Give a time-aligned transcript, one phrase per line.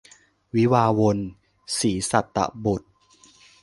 [0.55, 1.17] วิวาห์วน-
[1.77, 2.91] ศรีสัตตบุษย์